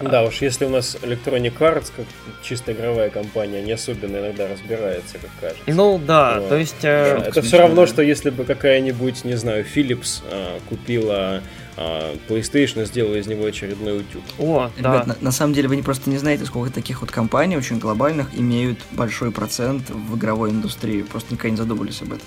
[0.00, 2.06] Да уж, если у нас Electronic Arts, как
[2.42, 5.62] чисто игровая компания, не особенно иногда разбирается, как кажется.
[5.66, 6.48] Ну да, вот.
[6.48, 6.82] то есть...
[6.82, 7.18] Э...
[7.18, 11.42] Да, это все равно, что если бы какая-нибудь, не знаю, Philips э, купила
[11.76, 14.22] а PlayStation сделала из него очередной утюг.
[14.38, 15.14] О, Ребят, да.
[15.14, 18.28] на, на самом деле вы не просто не знаете, сколько таких вот компаний, очень глобальных,
[18.38, 21.02] имеют большой процент в игровой индустрии.
[21.02, 22.26] Просто никогда не задумывались об этом.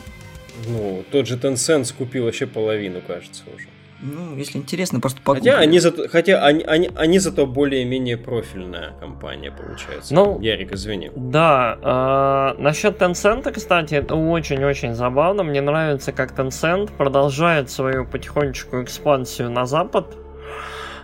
[0.68, 3.68] Ну, тот же Tencent купил вообще половину, кажется, уже.
[4.00, 5.50] Ну, если интересно, просто погугли.
[5.50, 10.14] Хотя они, зато, хотя они, они, они зато более-менее профильная компания, получается.
[10.14, 11.12] Ну, Ярик, извини.
[11.16, 15.44] Да, э, насчет Tencent, кстати, это очень-очень забавно.
[15.44, 20.16] Мне нравится, как Tencent продолжает свою потихонечку экспансию на запад.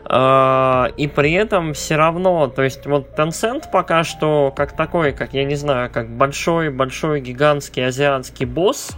[0.08, 5.34] Э, и при этом все равно, то есть вот Tencent пока что как такой, как
[5.34, 8.92] я не знаю, как большой-большой гигантский азиатский босс,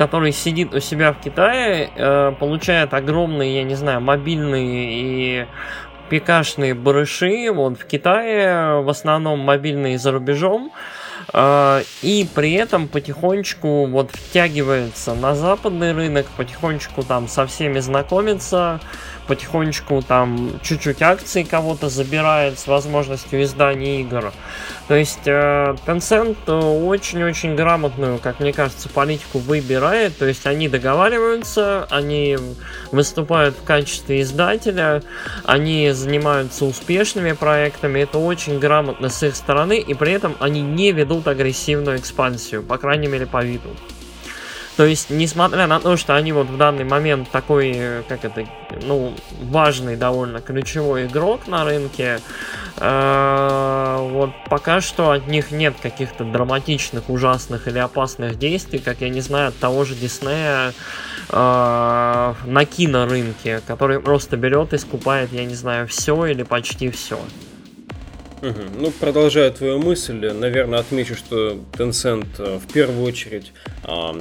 [0.00, 5.46] который сидит у себя в Китае, э, получает огромные, я не знаю, мобильные и
[6.08, 10.72] пикашные барыши, вот в Китае в основном мобильные за рубежом,
[11.34, 18.80] э, и при этом потихонечку вот втягивается на западный рынок, потихонечку там со всеми знакомится,
[19.26, 24.32] потихонечку там чуть-чуть акций кого-то забирает с возможностью издания игр.
[24.88, 30.18] То есть э, Tencent очень-очень грамотную, как мне кажется, политику выбирает.
[30.18, 32.36] То есть они договариваются, они
[32.90, 35.02] выступают в качестве издателя,
[35.44, 38.00] они занимаются успешными проектами.
[38.00, 42.76] Это очень грамотно с их стороны, и при этом они не ведут агрессивную экспансию, по
[42.76, 43.70] крайней мере по виду.
[44.80, 48.46] То есть, несмотря на то, что они вот в данный момент такой, э, как это,
[48.80, 49.12] ну,
[49.42, 52.18] важный довольно ключевой игрок на рынке,
[52.78, 59.10] э, вот пока что от них нет каких-то драматичных, ужасных или опасных действий, как я
[59.10, 60.72] не знаю, от того же Диснея
[61.28, 67.18] э, на кинорынке, который просто берет и скупает, я не знаю, все или почти все.
[68.42, 68.80] Угу.
[68.80, 73.52] Ну, продолжая твою мысль, наверное, отмечу, что Tencent э, в первую очередь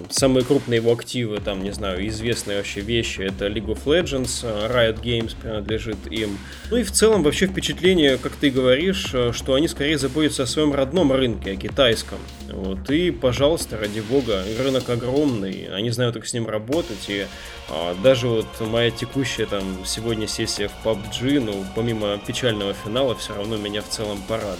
[0.09, 4.67] самые крупные его активы, там, не знаю, известные вообще вещи, это League of Legends, э,
[4.71, 6.37] Riot Games принадлежит им.
[6.71, 10.47] Ну и в целом вообще впечатление, как ты говоришь, э, что они скорее заботятся о
[10.47, 12.17] своем родном рынке, о китайском.
[12.51, 17.27] Вот, и, пожалуйста, ради бога, рынок огромный, они знают, как с ним работать, и
[17.69, 23.35] а, даже вот моя текущая там сегодня сессия в PUBG, ну, помимо печального финала, все
[23.35, 24.57] равно меня в целом порадовала.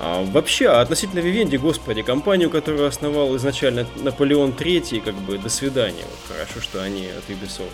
[0.00, 6.04] А, вообще, относительно Вивенди, господи, компанию, которую основал изначально Наполеон III, как бы, до свидания.
[6.10, 7.70] Вот хорошо, что они от Ubisoft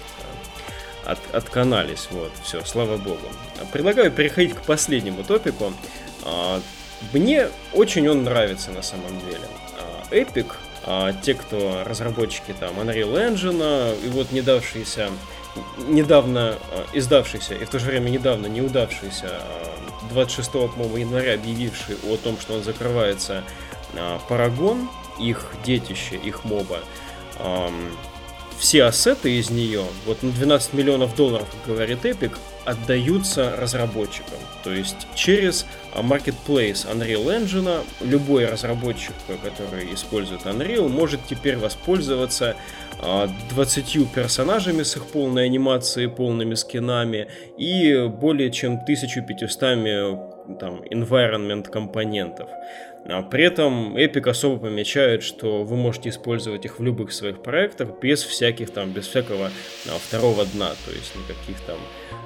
[1.04, 3.28] а, от, отканались, вот, все, слава богу.
[3.72, 5.72] Предлагаю переходить к последнему топику.
[7.12, 9.46] Мне очень он нравится на самом деле.
[9.78, 10.52] А, Epic
[10.84, 15.10] а, те, кто разработчики там Unreal Engine, и вот не давшиеся,
[15.88, 19.40] недавно а, издавшийся и в то же время недавно неудавшийся
[20.10, 20.58] 26 а,
[20.96, 23.42] января объявивший о том, что он закрывается
[24.28, 26.80] Парагон, их детище, их моба,
[28.58, 34.38] все ассеты из нее, вот на 12 миллионов долларов, как говорит Epic, отдаются разработчикам.
[34.64, 35.66] То есть через
[36.02, 42.56] Marketplace Unreal Engine любой разработчик, который использует Unreal, может теперь воспользоваться
[43.00, 47.28] 20 а, персонажами с их полной анимацией, полными скинами
[47.58, 52.48] и более чем 1500 там, environment компонентов.
[53.08, 58.00] А при этом Epic особо помечает, что вы можете использовать их в любых своих проектах
[58.00, 61.78] без всяких там, без всякого а, второго дна, то есть никаких там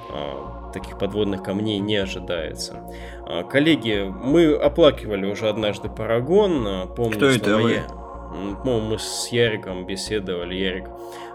[0.09, 2.83] а, таких подводных камней не ожидается.
[3.25, 7.81] А, коллеги, мы оплакивали уже однажды Парагон, а, помню, Кто это вы?
[8.31, 10.85] По-моему, мы с Яриком беседовали, Ярик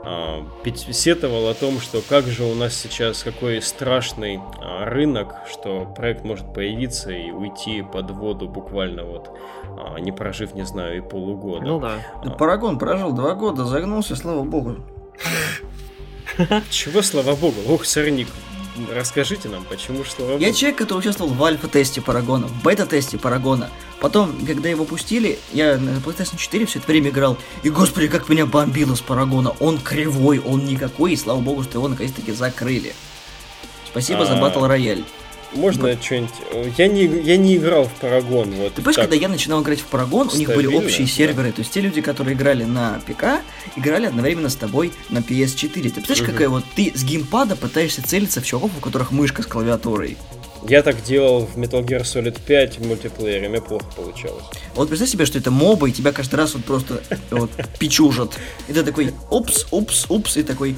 [0.03, 5.85] а, сетовал о том, что как же у нас сейчас какой страшный а, рынок, что
[5.97, 9.31] проект может появиться и уйти под воду буквально вот,
[9.65, 11.67] а, не прожив, не знаю, и полугода.
[11.67, 11.99] Ну да.
[12.25, 14.77] да Парагон прожил два года, загнулся, слава богу.
[16.71, 17.57] Чего, слава богу?
[17.69, 18.29] Ох, сорник,
[18.93, 23.71] Расскажите нам, почему же слава Я человек, который участвовал в альфа-тесте Парагона, в бета-тесте Парагона.
[24.01, 27.39] Потом, когда его пустили, я на PlayStation 4 все это время играл.
[27.63, 29.51] И, господи, как меня бомбило с Парагона.
[29.61, 32.95] Он кривой, он никакой, и слава богу, что его наконец-таки закрыли.
[33.87, 35.05] Спасибо за Battle Royale.
[35.57, 36.03] Можно вот.
[36.03, 36.31] что-нибудь...
[36.77, 38.51] Я не, я не играл в Парагон.
[38.53, 41.13] Вот, Ты понимаешь, когда я начинал играть в Парагон, у них были общие да.
[41.13, 41.53] серверы.
[41.53, 43.43] То есть те люди, которые играли на ПК,
[43.77, 45.69] играли одновременно с тобой на PS4.
[45.69, 46.33] Ты представляешь, угу.
[46.33, 50.17] какая вот ты с геймпада пытаешься целиться в чуваков, у которых мышка с клавиатурой.
[50.69, 54.45] Я так делал в Metal Gear Solid 5 в мультиплеере, мне плохо получалось.
[54.75, 58.33] Вот представь себе, что это мобы, и тебя каждый раз вот просто вот пичужат.
[58.67, 60.75] И ты такой, упс, упс, упс, и такой,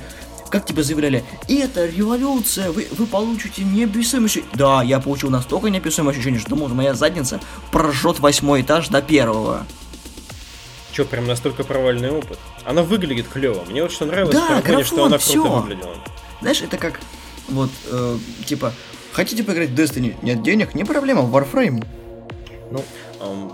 [0.49, 6.41] как тебе заявляли, это революция, вы, вы получите неописуемое Да, я получил настолько неописуемое ощущение,
[6.41, 9.67] что думал, моя задница прожжет восьмой этаж до первого.
[10.93, 12.39] Че, прям настолько провальный опыт?
[12.65, 13.65] Она выглядит клево.
[13.67, 15.41] Мне вот что нравилось да, Парагоне, что она все.
[15.41, 15.95] круто выглядела.
[16.41, 17.01] Знаешь, это как,
[17.49, 18.73] вот, э, типа,
[19.13, 20.17] хотите поиграть в Destiny?
[20.23, 20.75] Нет денег?
[20.75, 21.85] Не проблема, в Warframe.
[22.71, 22.85] Ну,
[23.21, 23.53] эм,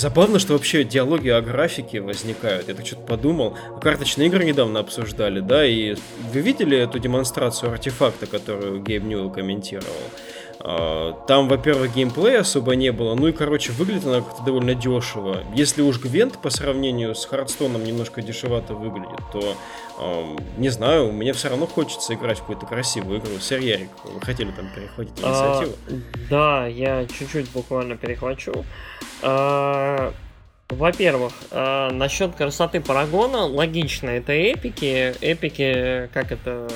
[0.00, 2.68] Забавно, что вообще диалоги о графике возникают.
[2.68, 3.54] Я так что-то подумал.
[3.82, 5.94] Карточные игры недавно обсуждали, да, и
[6.32, 9.92] вы видели эту демонстрацию артефакта, которую Гейб Ньюэлл комментировал?
[10.60, 15.44] А, там, во-первых, геймплея особо не было, ну и, короче, выглядит она как-то довольно дешево.
[15.54, 19.54] Если уж Гвент по сравнению с Хардстоном немножко дешевато выглядит, то,
[19.98, 23.38] э, не знаю, мне все равно хочется играть в какую-то красивую игру.
[23.38, 25.78] Сэр Ярик, вы хотели там перехватить а, инициативу?
[25.88, 28.64] А, да, я чуть-чуть буквально перехвачу.
[29.22, 30.12] А,
[30.68, 35.14] во-первых, э, насчет красоты Парагона, логично, это эпики.
[35.20, 36.68] Эпики, как это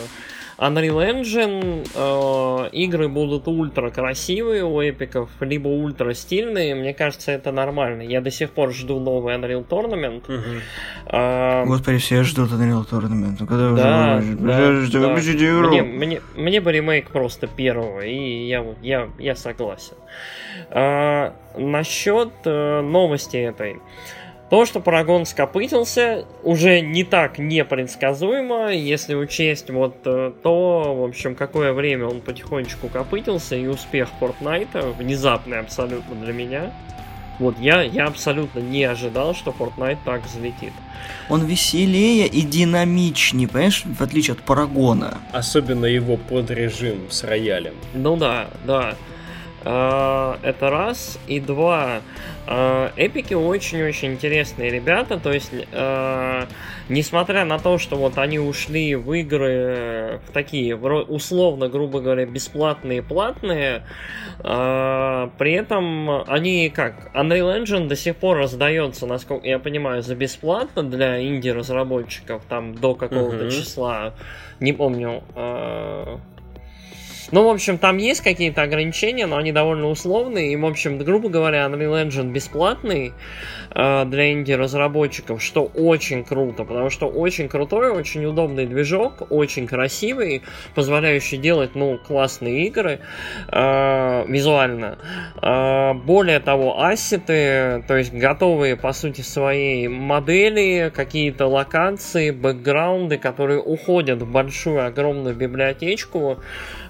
[0.59, 7.51] Unreal Engine, э, игры будут ультра красивые у эпиков, либо ультра стильные, мне кажется, это
[7.53, 8.03] нормально.
[8.03, 10.23] Я до сих пор жду новый Unreal Tournament.
[10.29, 11.17] Угу.
[11.17, 13.37] Э, Господи, все ждут Unreal Tournament.
[13.41, 14.37] Ну, когда да, уже...
[14.37, 14.49] да,
[15.01, 15.15] да.
[15.69, 19.97] Мне, мне, мне бы ремейк просто первого, и я, я, я согласен.
[20.71, 23.81] Э, насчет э, новости этой.
[24.55, 31.35] То, что Парагон скопытился, уже не так непредсказуемо, если учесть вот э, то, в общем,
[31.35, 36.73] какое время он потихонечку копытился, и успех Fortnite, внезапный абсолютно для меня.
[37.41, 40.73] Вот я, я абсолютно не ожидал, что Fortnite так взлетит.
[41.29, 45.19] Он веселее и динамичнее, понимаешь, в отличие от Парагона.
[45.33, 47.75] Особенно его подрежим с роялем.
[47.93, 48.95] Ну да, да.
[49.65, 51.19] А, это раз.
[51.27, 52.01] И два.
[52.47, 56.45] А, эпики очень-очень интересные ребята, то есть, э,
[56.91, 63.03] несмотря на то, что вот они ушли в игры в такие, условно, грубо говоря, бесплатные,
[63.03, 63.83] платные,
[64.41, 70.15] э, при этом они как, Unreal Engine до сих пор раздается, насколько я понимаю, за
[70.15, 74.13] бесплатно для инди-разработчиков, там, до какого-то числа,
[74.61, 76.19] не помню, э,
[77.33, 80.53] ну, в общем, там есть какие-то ограничения, но они довольно условные.
[80.53, 83.13] И, в общем, грубо говоря, Unreal Engine бесплатный
[83.71, 90.43] э, для инди-разработчиков, что очень круто, потому что очень крутой, очень удобный движок, очень красивый,
[90.75, 93.01] позволяющий делать, ну, классные игры
[93.49, 94.99] э, визуально.
[95.41, 103.61] Э, более того, ассеты, то есть готовые, по сути, своей модели, какие-то локации, бэкграунды, которые
[103.61, 106.39] уходят в большую, огромную библиотечку,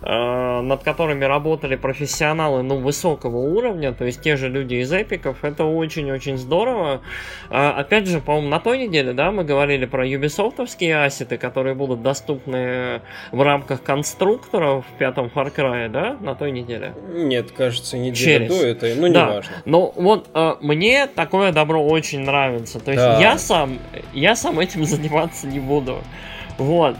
[0.07, 0.24] Э,
[0.63, 5.65] над которыми работали профессионалы ну, высокого уровня, то есть те же люди из эпиков, это
[5.65, 7.03] очень-очень здорово.
[7.51, 12.03] Э, опять же, по-моему, на той неделе, да, мы говорили про юбисофтовские ассеты, которые будут
[12.03, 16.95] доступны в рамках конструкторов в пятом Far Cry, да, на той неделе?
[17.13, 18.49] Нет, кажется, неделя Через.
[18.49, 19.27] до этой, ну, да.
[19.27, 19.53] неважно.
[19.65, 23.21] Ну, вот, э, мне такое добро очень нравится, то есть да.
[23.21, 23.79] я сам,
[24.13, 25.99] я сам этим заниматься не буду.
[26.57, 26.97] Вот,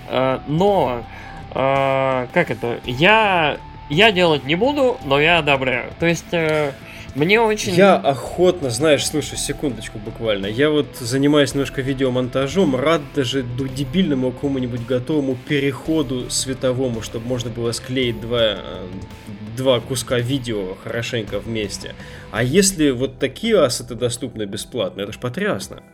[0.49, 1.05] но
[1.55, 5.93] э, как это, я, я делать не буду, но я одобряю.
[5.99, 6.33] То есть...
[6.33, 6.73] Э,
[7.15, 7.75] мне очень...
[7.75, 10.47] Я охотно, знаешь, слушай, секундочку буквально.
[10.47, 17.51] Я вот занимаюсь немножко видеомонтажом, рад даже до дебильному какому-нибудь готовому переходу световому, чтобы можно
[17.51, 18.87] было склеить два, э,
[19.57, 21.95] два куска видео хорошенько вместе.
[22.33, 25.85] А если вот такие ассеты доступны бесплатно, это ж потрясно.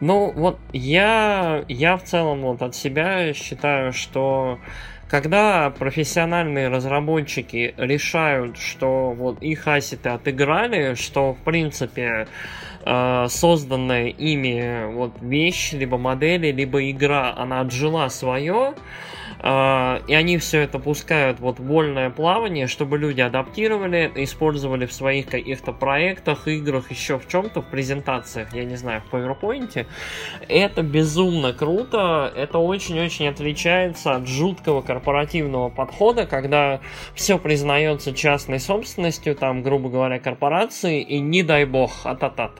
[0.00, 4.60] Ну, вот я, я в целом вот от себя считаю, что
[5.08, 12.28] когда профессиональные разработчики решают, что вот их ассеты отыграли, что в принципе
[12.84, 18.74] э, созданная ими вот вещь, либо модели, либо игра, она отжила свое,
[19.40, 25.72] и они все это пускают вот вольное плавание, чтобы люди адаптировали, использовали в своих каких-то
[25.72, 29.86] проектах, играх, еще в чем-то, в презентациях, я не знаю, в PowerPoint.
[30.48, 36.80] Это безумно круто, это очень-очень отличается от жуткого корпоративного подхода, когда
[37.14, 42.52] все признается частной собственностью, там, грубо говоря, корпорации, и не дай бог, ататат.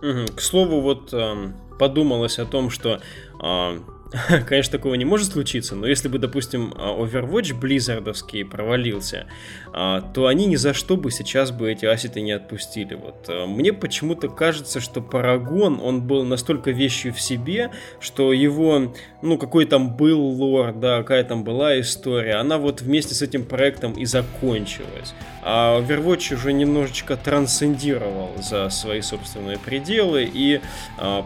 [0.00, 3.00] К слову, вот э, подумалось о том, что
[3.42, 3.78] э,
[4.46, 9.26] конечно, такого не может случиться, но если бы, допустим, а, Overwatch Blizzardовский провалился,
[9.72, 12.94] а, то они ни за что бы сейчас бы эти ассеты не отпустили.
[12.94, 13.26] Вот.
[13.28, 19.38] А, мне почему-то кажется, что Парагон, он был настолько вещью в себе, что его, ну,
[19.38, 23.92] какой там был лор, да, какая там была история, она вот вместе с этим проектом
[23.94, 25.14] и закончилась.
[25.42, 30.60] А Overwatch уже немножечко трансцендировал за свои собственные пределы, и,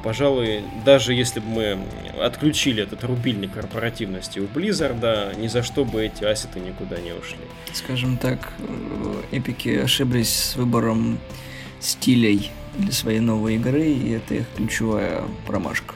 [0.03, 1.79] пожалуй, даже если бы мы
[2.21, 7.13] отключили отключили этот рубильник корпоративности у Blizzard, ни за что бы эти ассеты никуда не
[7.13, 7.39] ушли.
[7.73, 8.53] Скажем так,
[9.33, 11.19] эпики ошиблись с выбором
[11.81, 15.95] стилей для своей новой игры, и это их ключевая промашка.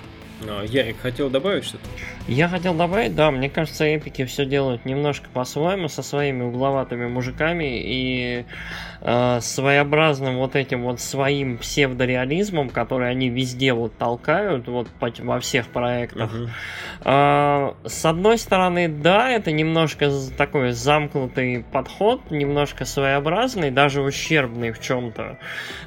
[0.48, 1.84] А, Ярик хотел добавить что-то?
[2.28, 7.80] Я хотел добавить, да, мне кажется, эпики все делают немножко по-своему, со своими угловатыми мужиками
[7.82, 8.44] и
[9.00, 15.68] э, своеобразным вот этим вот своим псевдореализмом, который они везде вот толкают, вот во всех
[15.68, 16.32] проектах.
[16.32, 17.74] Uh-huh.
[17.84, 24.80] Э, с одной стороны, да, это немножко такой замкнутый подход, немножко своеобразный, даже ущербный в
[24.80, 25.38] чем-то.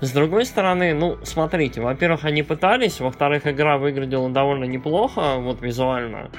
[0.01, 6.29] С другой стороны, ну, смотрите, во-первых, они пытались, во-вторых, игра выглядела довольно неплохо, вот визуально,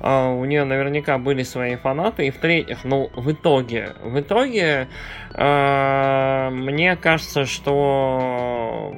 [0.00, 2.26] а, у нее наверняка были свои фанаты.
[2.26, 4.88] И в-третьих, ну, в итоге, в итоге,
[5.34, 8.94] э, мне кажется, что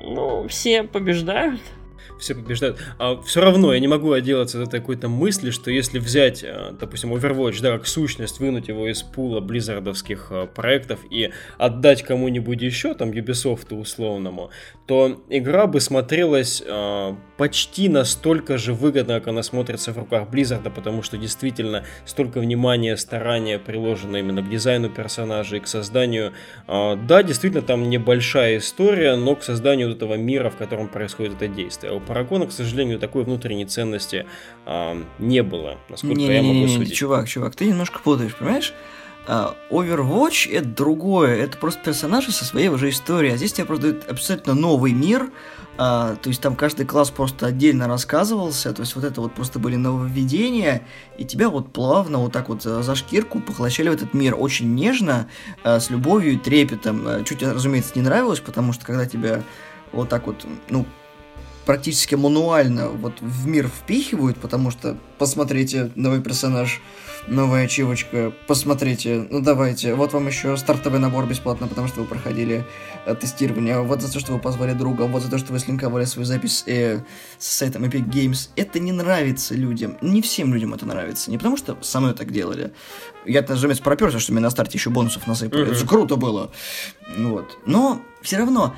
[0.00, 1.60] ну, все побеждают
[2.18, 2.78] все побеждают.
[2.98, 7.14] А все равно я не могу отделаться от какой-то мысли, что если взять, э, допустим,
[7.14, 12.94] Overwatch, да, как сущность, вынуть его из пула близзардовских э, проектов и отдать кому-нибудь еще,
[12.94, 14.50] там, Ubisoft условному,
[14.86, 20.70] то игра бы смотрелась э, почти настолько же выгодно, как она смотрится в руках Blizzard,
[20.70, 26.32] потому что действительно столько внимания, старания приложено именно к дизайну персонажей, к созданию.
[26.66, 31.92] Да, действительно, там небольшая история, но к созданию этого мира, в котором происходит это действие.
[32.06, 34.26] Парагона, к сожалению, такой внутренней ценности
[34.64, 36.94] э, не было, насколько не, я могу не, не, судить.
[36.94, 38.72] Чувак, чувак, ты немножко путаешь, понимаешь?
[39.28, 43.90] А, Overwatch это другое, это просто персонажи со своей уже историей, а здесь тебе просто
[43.90, 45.30] дают абсолютно новый мир,
[45.78, 49.58] а, то есть там каждый класс просто отдельно рассказывался, то есть вот это вот просто
[49.58, 50.82] были нововведения,
[51.18, 55.28] и тебя вот плавно вот так вот за шкирку поглощали в этот мир очень нежно,
[55.64, 57.02] а, с любовью и трепетом.
[57.06, 59.42] А, чуть, разумеется, не нравилось, потому что когда тебя
[59.92, 60.86] вот так вот, ну,
[61.66, 66.80] практически мануально вот в мир впихивают, потому что, посмотрите, новый персонаж,
[67.26, 72.64] новая ачивочка, посмотрите, ну давайте, вот вам еще стартовый набор бесплатно, потому что вы проходили
[73.04, 76.04] э, тестирование, вот за то, что вы позвали друга, вот за то, что вы слинковали
[76.04, 77.00] свою запись э,
[77.38, 78.50] с сайтом Epic Games.
[78.54, 82.30] Это не нравится людям, не всем людям это нравится, не потому что со мной так
[82.30, 82.72] делали.
[83.26, 85.66] Я, разумеется, проперся, что мне на старте еще бонусов насыпали, mm-hmm.
[85.66, 86.52] это же круто было.
[87.16, 87.58] Вот.
[87.66, 88.74] Но все равно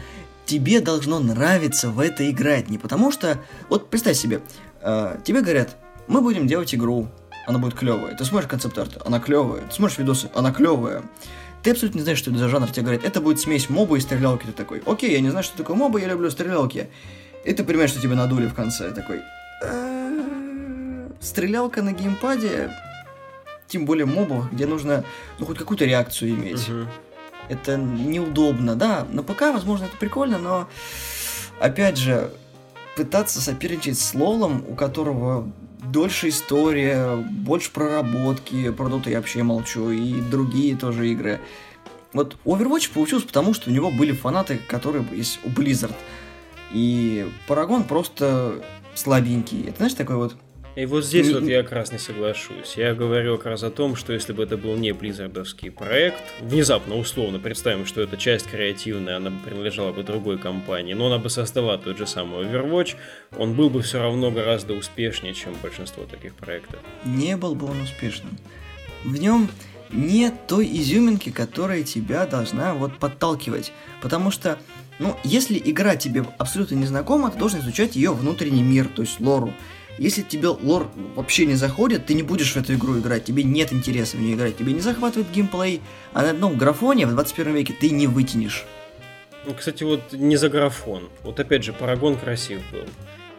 [0.48, 2.70] тебе должно нравиться в это играть.
[2.70, 3.38] Не потому что...
[3.68, 4.40] Вот представь себе,
[4.80, 5.76] э, тебе говорят,
[6.06, 7.08] мы будем делать игру,
[7.46, 8.16] она будет клевая.
[8.16, 9.62] Ты смотришь концепт-арт, она клевая.
[9.68, 11.02] Ты смотришь видосы, она клевая.
[11.62, 12.68] Ты абсолютно не знаешь, что это за жанр.
[12.70, 14.46] Тебе говорят, это будет смесь моба и стрелялки.
[14.46, 16.88] Ты такой, окей, я не знаю, что такое моба, я люблю стрелялки.
[17.44, 18.90] И ты понимаешь, что тебя надули в конце.
[18.90, 19.20] Такой,
[19.62, 22.70] «Э, стрелялка на геймпаде,
[23.66, 25.04] тем более мобов, где нужно
[25.38, 26.70] ну, хоть какую-то реакцию иметь.
[27.48, 30.68] Это неудобно, да, на ПК, возможно, это прикольно, но,
[31.60, 32.32] опять же,
[32.96, 35.50] пытаться соперничать с LoL ом, у которого
[35.84, 41.40] дольше история, больше проработки, про Dota я вообще молчу, и другие тоже игры.
[42.12, 45.94] Вот Overwatch получился потому, что у него были фанаты, которые есть у Blizzard.
[46.72, 48.62] И Paragon просто
[48.94, 49.68] слабенький.
[49.68, 50.36] Это знаешь, такой вот
[50.78, 52.74] и вот здесь вот я как раз не соглашусь.
[52.76, 56.22] Я говорю как раз о том, что если бы это был не Blizzard овский проект,
[56.40, 61.18] внезапно, условно, представим, что это часть креативная, она бы принадлежала бы другой компании, но она
[61.18, 62.94] бы создала тот же самый Overwatch,
[63.36, 66.78] он был бы все равно гораздо успешнее, чем большинство таких проектов.
[67.04, 68.38] Не был бы он успешным.
[69.02, 69.48] В нем
[69.90, 73.72] нет той изюминки, которая тебя должна вот подталкивать.
[74.00, 74.58] Потому что,
[75.00, 79.18] ну, если игра тебе абсолютно не знакома, ты должен изучать ее внутренний мир, то есть
[79.18, 79.52] лору.
[79.98, 83.72] Если тебе лор вообще не заходит, ты не будешь в эту игру играть, тебе нет
[83.72, 85.80] интереса в нее играть, тебе не захватывает геймплей,
[86.12, 88.64] а на одном графоне в 21 веке ты не вытянешь.
[89.44, 91.08] Ну, кстати, вот не за графон.
[91.22, 92.84] Вот опять же, Парагон красив был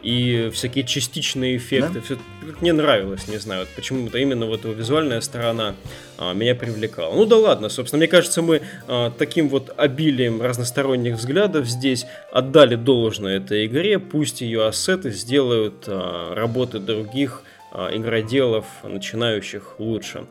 [0.02, 1.94] и всякие частичные эффекты.
[1.94, 2.00] Да?
[2.00, 2.18] Все
[2.60, 5.74] мне нравилось, не знаю, вот почему-то именно вот его визуальная сторона
[6.18, 7.14] а, меня привлекала.
[7.14, 12.74] Ну да ладно, собственно, мне кажется, мы а, таким вот обилием разносторонних взглядов здесь отдали
[12.74, 17.42] должное этой игре, пусть ее ассеты сделают а, работы других
[17.72, 20.24] а, игроделов, начинающих лучше.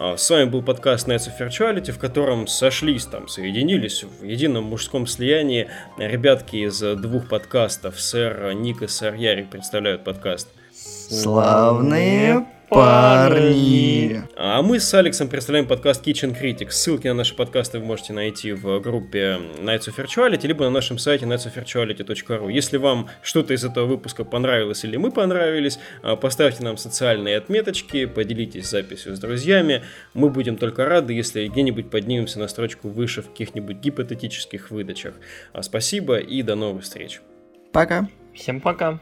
[0.00, 4.64] А, с вами был подкаст Nights of Virtuality, в котором сошлись там, соединились в едином
[4.64, 8.00] мужском слиянии ребятки из двух подкастов.
[8.00, 10.50] Сэр Ник и сэр Ярик представляют подкаст.
[10.72, 14.22] Славные парни.
[14.36, 16.70] А мы с Алексом представляем подкаст Kitchen Critics.
[16.70, 20.98] Ссылки на наши подкасты вы можете найти в группе Nights of Virtuality, либо на нашем
[20.98, 22.52] сайте nightsofvirtuality.ru.
[22.52, 28.06] Если вам что-то из этого выпуска понравилось или мы понравились, а, поставьте нам социальные отметочки,
[28.06, 29.82] поделитесь записью с друзьями.
[30.14, 35.14] Мы будем только рады, если где-нибудь поднимемся на строчку выше в каких-нибудь гипотетических выдачах.
[35.52, 37.20] А, спасибо и до новых встреч.
[37.72, 38.08] Пока.
[38.34, 39.00] Всем пока.